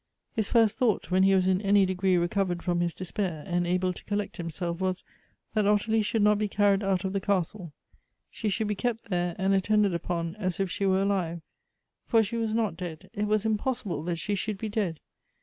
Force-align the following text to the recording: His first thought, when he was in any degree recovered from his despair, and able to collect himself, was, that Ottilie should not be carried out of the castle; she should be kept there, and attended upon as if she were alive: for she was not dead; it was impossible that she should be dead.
His 0.33 0.49
first 0.49 0.79
thought, 0.79 1.11
when 1.11 1.21
he 1.21 1.35
was 1.35 1.47
in 1.47 1.61
any 1.61 1.85
degree 1.85 2.17
recovered 2.17 2.63
from 2.63 2.79
his 2.79 2.91
despair, 2.95 3.43
and 3.45 3.67
able 3.67 3.93
to 3.93 4.03
collect 4.05 4.37
himself, 4.37 4.81
was, 4.81 5.03
that 5.53 5.67
Ottilie 5.67 6.01
should 6.01 6.23
not 6.23 6.39
be 6.39 6.47
carried 6.47 6.81
out 6.83 7.03
of 7.05 7.13
the 7.13 7.21
castle; 7.21 7.71
she 8.31 8.49
should 8.49 8.65
be 8.67 8.73
kept 8.73 9.11
there, 9.11 9.35
and 9.37 9.53
attended 9.53 9.93
upon 9.93 10.35
as 10.37 10.59
if 10.59 10.71
she 10.71 10.87
were 10.87 11.03
alive: 11.03 11.43
for 12.03 12.23
she 12.23 12.35
was 12.35 12.55
not 12.55 12.75
dead; 12.77 13.11
it 13.13 13.27
was 13.27 13.45
impossible 13.45 14.01
that 14.05 14.17
she 14.17 14.33
should 14.33 14.57
be 14.57 14.69
dead. 14.69 14.99